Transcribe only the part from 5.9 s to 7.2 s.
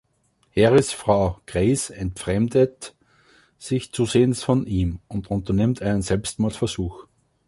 Selbstmordversuch.